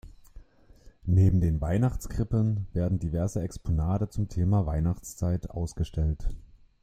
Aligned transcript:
Neben 1.05 1.41
den 1.41 1.61
Weihnachtskrippen 1.61 2.65
werden 2.73 2.97
diverse 2.97 3.43
Exponate 3.43 4.09
zum 4.09 4.29
Thema 4.29 4.65
Weihnachtszeit 4.65 5.51
ausgestellt. 5.51 6.27